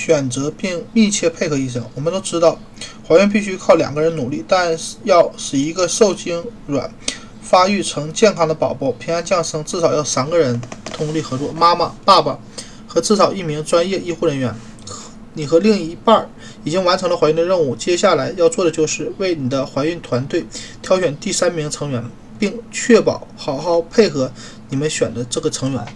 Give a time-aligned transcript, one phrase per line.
[0.00, 1.84] 选择并密切配合医生。
[1.94, 2.58] 我们都知道，
[3.06, 6.90] 怀孕必须靠两个人努力，但要使一个受精卵
[7.42, 12.38] 发育成健康的宝宝平安降生，至少要三个人通力合作：妈妈、爸爸
[12.86, 14.54] 和至少一名专业医护人员。
[15.34, 16.28] 你和另一半
[16.64, 20.46] 已经完成了怀孕的任务，接下来要做的就是为你的怀孕团队
[20.80, 22.02] 挑选第三名成员，
[22.38, 24.32] 并确保好好配合
[24.70, 25.86] 你们选的这个成员。